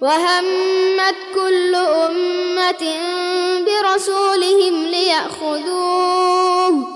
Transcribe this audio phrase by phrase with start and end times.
[0.00, 2.96] وهمت كل أمة
[3.66, 6.88] برسولهم ليأخذوه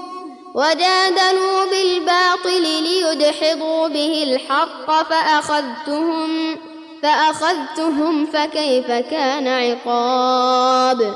[0.55, 6.57] وجادلوا بالباطل ليدحضوا به الحق فأخذتهم
[7.03, 11.15] فأخذتهم فكيف كان عقاب؟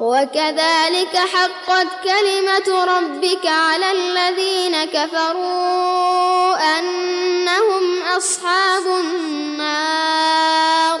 [0.00, 11.00] وكذلك حقت كلمة ربك على الذين كفروا أنهم أصحاب النار.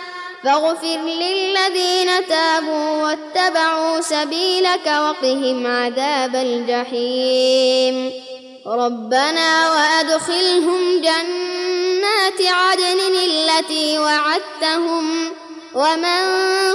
[0.43, 8.11] فاغفر للذين تابوا واتبعوا سبيلك وقهم عذاب الجحيم.
[8.67, 15.31] ربنا وأدخلهم جنات عدن التي وعدتهم
[15.75, 16.21] ومن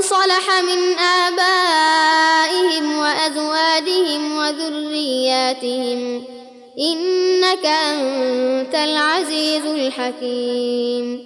[0.03, 6.25] صلح من آبائهم وأزواجهم وذرياتهم
[6.79, 11.26] إنك أنت العزيز الحكيم.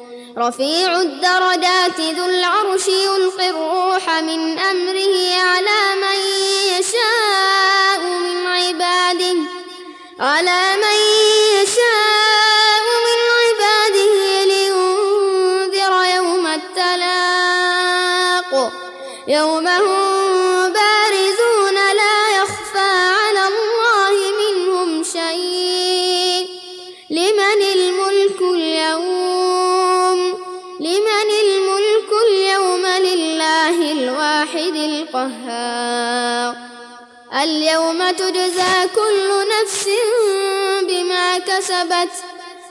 [0.37, 6.17] رفيع الدرجات ذو العرش يلقي الروح من أمره على من
[6.79, 9.35] يشاء من عباده
[10.19, 10.97] على من
[11.61, 14.13] يشاء من عباده
[14.45, 18.51] لينذر يوم التلاق
[19.27, 19.90] يوم هم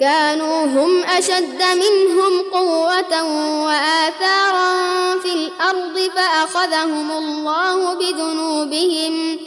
[0.00, 3.22] كانوا هم أشد منهم قوة
[3.64, 4.72] وآثارا
[5.22, 9.38] في الأرض فأخذهم الله بذنوبهم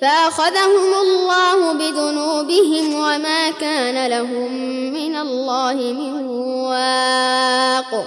[0.00, 4.52] فأخذهم الله بذنوبهم وما كان لهم
[4.92, 6.26] من الله من
[6.66, 8.06] واق.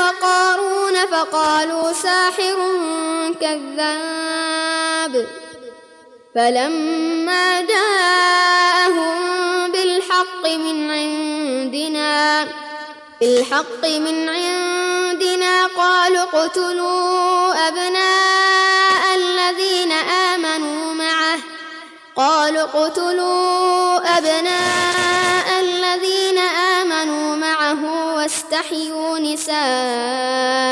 [1.61, 2.57] فقالوا ساحر
[3.41, 5.27] كذاب.
[6.35, 9.17] فلما جاءهم
[9.71, 12.47] بالحق من عندنا
[13.21, 21.39] بالحق من عندنا قالوا اقتلوا أبناء الذين آمنوا معه.
[22.15, 30.71] قالوا اقتلوا أبناء الذين آمنوا معه واستحيوا نساءهم.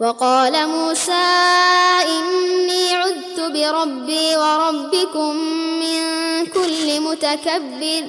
[0.00, 1.28] وقال موسى
[2.08, 5.36] إني عذت بربي وربكم
[5.82, 6.00] من
[6.46, 8.02] كل متكبر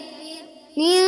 [0.77, 1.01] من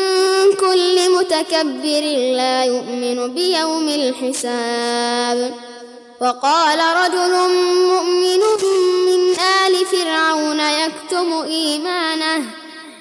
[0.60, 2.02] كل متكبر
[2.38, 5.54] لا يؤمن بيوم الحساب.
[6.22, 7.34] وقال رجل
[7.92, 8.42] مؤمن
[9.06, 12.61] من آل فرعون يكتم إيمانه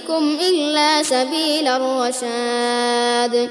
[0.00, 3.50] أهديكم إلا سبيل الرشاد.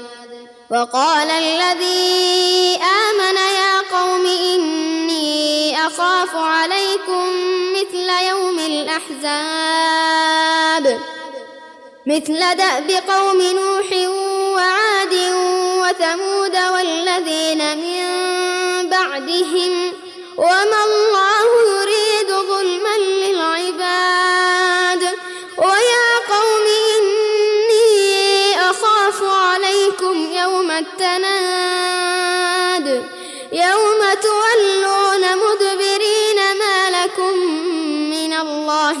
[0.70, 7.26] وقال الذي آمن يا قوم إني أخاف عليكم
[7.72, 9.80] مثل يوم الأحزاب.
[12.06, 13.92] مثل دأب قوم نوح
[14.54, 15.14] وعاد
[15.82, 18.04] وثمود والذين من
[18.90, 19.92] بعدهم.
[20.38, 21.79] وما الله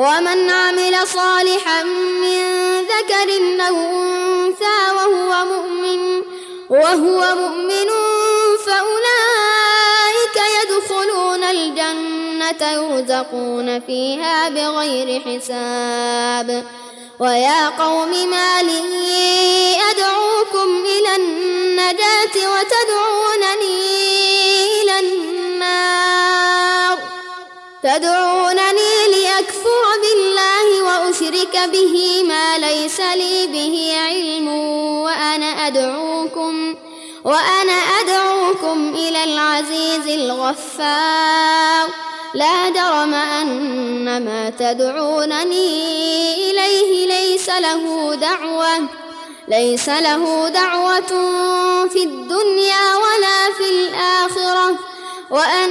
[0.00, 2.40] ومن عمل صالحا من
[2.80, 3.28] ذكر
[3.68, 6.22] أو أنثى وهو مؤمن
[6.70, 7.88] وهو مؤمن
[8.66, 16.66] فأولئك يدخلون الجنة يرزقون فيها بغير حساب.
[17.20, 23.76] ويا قوم ما لي أدعوكم إلى النجاة وتدعونني
[24.82, 26.98] إلى النار.
[27.82, 29.59] تدعونني لأكفر
[31.00, 34.48] وأشرك به ما ليس لي به علم
[35.02, 36.74] وأنا أدعوكم
[37.24, 41.88] وأنا أدعوكم إلى العزيز الغفار.
[42.34, 45.70] لا جرم أن ما تدعونني
[46.50, 48.88] إليه ليس له دعوة
[49.48, 51.10] ليس له دعوة
[51.88, 54.78] في الدنيا ولا في الآخرة.
[55.30, 55.70] وأن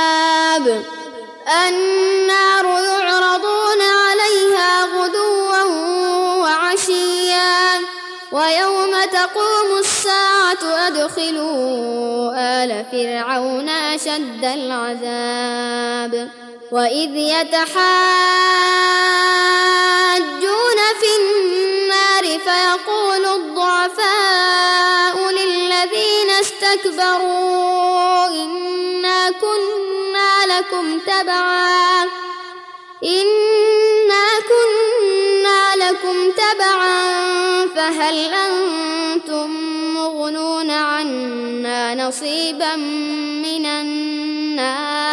[8.31, 12.33] ويوم تقوم الساعة أدخلوا
[12.63, 16.29] آل فرعون أشد العذاب
[16.71, 17.81] وإذ يتحاجون
[20.99, 32.03] في النار فيقول الضعفاء للذين استكبروا إنا كنا لكم تبعا
[33.03, 33.50] إنا
[37.91, 39.49] فهل أنتم
[39.93, 42.75] مغنون عنا نصيبا
[43.45, 45.11] من النار؟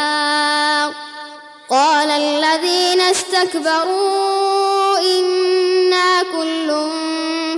[1.71, 6.89] قال الذين استكبروا إنا كل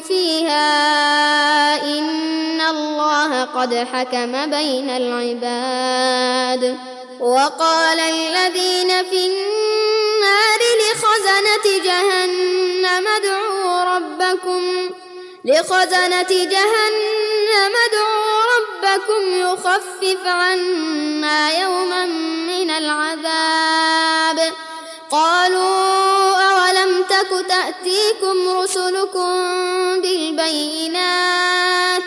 [0.09, 0.65] فيها
[1.85, 6.79] إن الله قد حكم بين العباد.
[7.21, 14.91] وقال الذين في النار لخزنة جهنم ادعوا ربكم
[15.45, 22.07] لخزنة جهنم ادعوا ربكم يخفف عنا يوما
[22.47, 24.53] من العذاب.
[25.11, 29.35] قالوا أولم تك تأتيكم رسلكم
[30.01, 32.03] بالبينات؟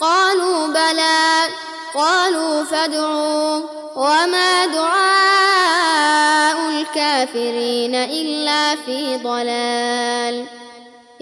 [0.00, 1.48] قالوا بلى.
[1.94, 3.60] قالوا فادعوا.
[3.96, 10.61] وما دعاء الكافرين إلا في ضلال.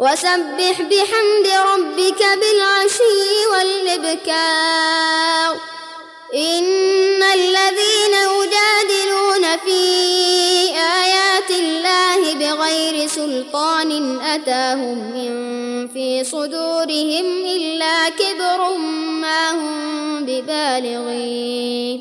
[0.00, 5.52] وسبح بحمد ربك بالعشي والإبكار.
[6.34, 9.82] إن الذين يجادلون في
[11.04, 18.76] آيات الله بغير سلطان أتاهم إن في صدورهم إلا كبر
[19.20, 22.00] ما هم ببالغين.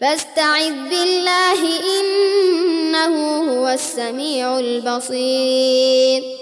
[0.00, 1.60] فاستعذ بالله
[2.00, 3.14] إنه
[3.52, 6.41] هو السميع البصير.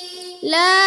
[0.43, 0.81] لا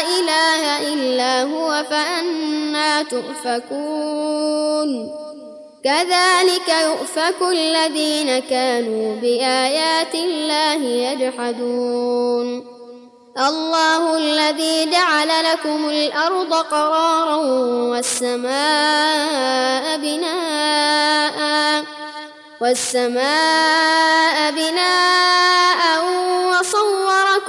[0.00, 5.10] إله إلا هو فأنا تؤفكون.
[5.84, 12.66] كذلك يؤفك الذين كانوا بآيات الله يجحدون.
[13.38, 17.36] الله الذي جعل لكم الأرض قرارا
[17.90, 21.84] والسماء بناء
[22.60, 25.80] والسماء بناء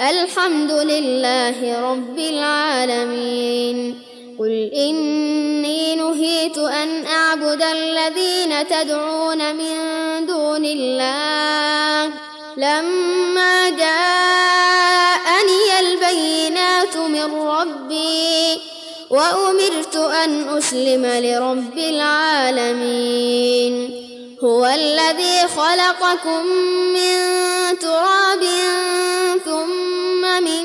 [0.00, 3.98] الحمد لله رب العالمين.
[4.38, 9.76] قل إني نهيت أن أعبد الذين تدعون من
[10.26, 12.10] دون الله.
[12.56, 14.80] لما جاءني
[15.80, 18.58] البينات من ربي
[19.10, 23.32] وأمرت أن أسلم لرب العالمين.
[24.44, 26.46] هو الذي خلقكم
[26.94, 27.18] من
[27.78, 28.44] تراب
[29.44, 30.64] ثم من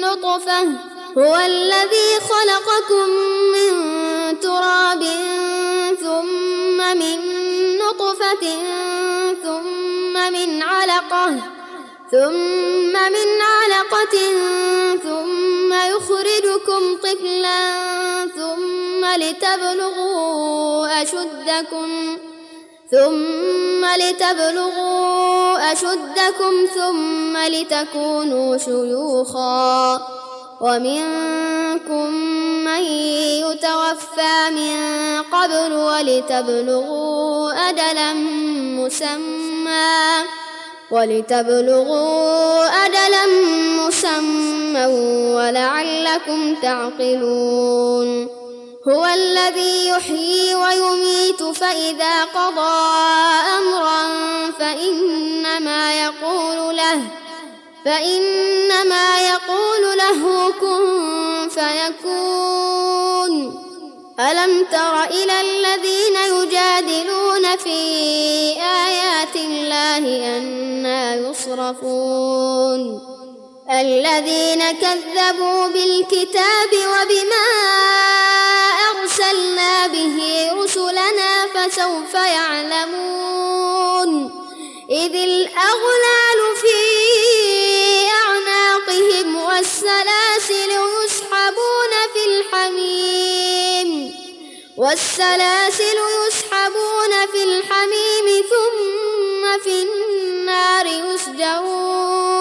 [0.00, 0.62] نطفة.
[1.18, 3.10] هو الذي خلقكم
[3.52, 3.70] من
[4.40, 5.02] تراب
[6.00, 7.18] ثم من
[7.78, 8.44] نطفة
[9.42, 11.28] ثم من علقة
[12.10, 14.16] ثم من علقة
[15.02, 17.60] ثم يخرجكم طفلا
[18.36, 22.18] ثم لتبلغوا أشدكم.
[22.90, 30.00] ثم لتبلغوا أشدكم ثم لتكونوا شيوخا
[30.60, 32.10] ومنكم
[32.64, 32.82] من
[33.46, 34.76] يتوفى من
[35.22, 38.12] قبل ولتبلغوا أجلا
[38.82, 40.24] مسمى
[40.90, 43.26] ولتبلغوا أجلا
[43.86, 44.86] مسمى
[45.34, 48.39] ولعلكم تعقلون
[48.88, 52.80] هو الذي يحيي ويميت فإذا قضى
[53.58, 54.06] أمرا
[54.58, 57.00] فإنما يقول له
[57.84, 63.30] فإنما يقول له كن فيكون.
[64.20, 67.78] ألم تر إلى الذين يجادلون في
[68.62, 73.00] آيات الله أنا يصرفون؟
[73.70, 77.50] الذين كذبوا بالكتاب وبما
[79.10, 80.16] أرسلنا به
[80.54, 84.10] رسلنا فسوف يعلمون.
[84.90, 86.78] إذ الأغلال في
[88.26, 93.90] أعناقهم والسلاسل يسحبون في الحياة
[94.76, 102.32] والسلاسل يسحبون في الحميم ثم في النار يسجرون.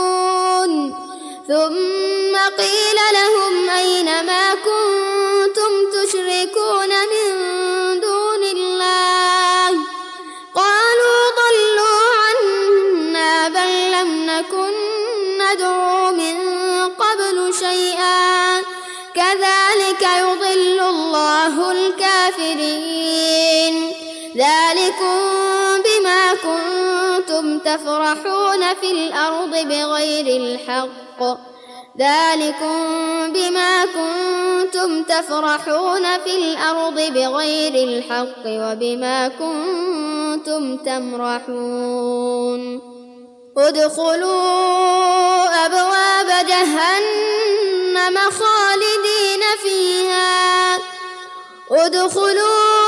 [1.48, 4.99] ثم قيل لهم أين ما كنتم؟
[6.06, 7.30] تشركون من
[8.00, 9.70] دون الله.
[10.56, 14.74] قالوا ضلوا عنا بل لم نكن
[15.38, 16.36] ندعو من
[16.88, 18.60] قبل شيئا.
[19.16, 22.96] كذلك يضل الله الكافرين.
[24.38, 25.20] ذلكم
[25.86, 31.49] بما كنتم تفرحون في الأرض بغير الحق.
[32.00, 32.78] ذلكم
[33.34, 42.62] بما كنتم تفرحون في الأرض بغير الحق وبما كنتم تمرحون.
[43.58, 44.86] ادخلوا
[45.66, 50.76] أبواب جهنم خالدين فيها.
[51.72, 52.79] ادخلوا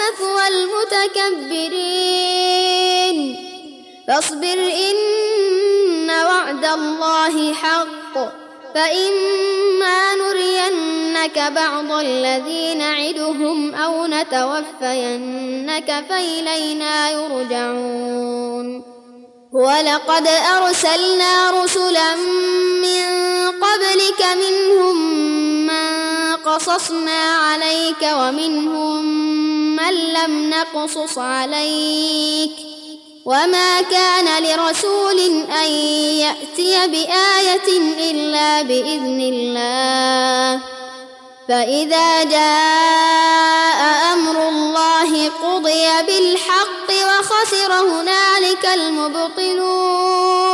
[0.00, 1.94] مثوى المتكبرين
[4.08, 4.58] فاصبر
[4.90, 8.14] إن وعد الله حق.
[8.74, 18.94] فإما نرينك بعض الذي نعدهم أو نتوفينك فإلينا يرجعون.
[19.52, 22.14] ولقد أرسلنا رسلا
[22.84, 23.04] من
[23.50, 24.96] قبلك منهم
[25.66, 25.86] من
[26.36, 29.04] قصصنا عليك ومنهم
[29.76, 32.50] من لم نقصص عليك
[33.24, 35.20] وما كان لرسول
[35.64, 35.70] أن
[36.20, 37.68] يأتي بآية
[38.10, 40.60] إلا بإذن الله
[41.48, 50.53] فإذا جاء أمر الله قضي بالحق وخسر هنالك المبطلون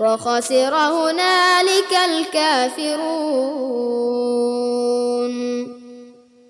[0.00, 3.00] وخسر هنالك الكافرون.